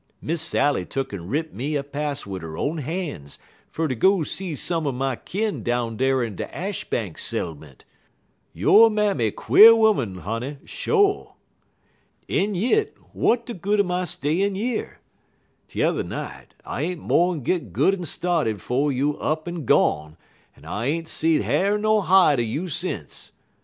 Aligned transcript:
Miss 0.19 0.41
Sally 0.41 0.83
tuck'n 0.83 1.29
writ 1.29 1.53
me 1.53 1.75
a 1.75 1.83
pass 1.83 2.25
wid 2.25 2.41
her 2.41 2.57
own 2.57 2.79
han's 2.79 3.37
fer 3.69 3.87
ter 3.87 3.93
go 3.93 4.23
see 4.23 4.55
some 4.55 4.87
er 4.87 4.91
my 4.91 5.15
kin 5.15 5.61
down 5.61 5.95
dar 5.95 6.23
in 6.23 6.35
de 6.35 6.45
Ashbank 6.47 7.19
settlement. 7.19 7.85
Yo' 8.51 8.89
mammy 8.89 9.29
quare 9.29 9.73
'oman, 9.73 10.21
honey, 10.21 10.57
sho'! 10.65 11.35
"En 12.27 12.55
yit, 12.55 12.97
w'at 13.13 13.45
de 13.45 13.53
good 13.53 13.79
er 13.79 13.83
my 13.83 14.03
stayin' 14.03 14.55
yer? 14.55 14.97
T'er 15.67 16.01
night, 16.03 16.55
I 16.65 16.81
ain't 16.81 17.01
mo'n 17.05 17.43
git 17.43 17.71
good 17.71 17.93
en 17.93 18.03
started 18.03 18.59
'fo' 18.59 18.89
you 18.89 19.17
er 19.17 19.23
up 19.23 19.47
en 19.47 19.65
gone, 19.65 20.17
en 20.57 20.65
I 20.65 20.87
ain't 20.87 21.07
seed 21.07 21.43
ha'r 21.43 21.77
ner 21.77 22.01
hide 22.01 22.39
un 22.39 22.47
you 22.47 22.67
sence. 22.69 23.33